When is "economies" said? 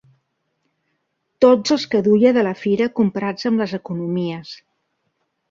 3.81-4.57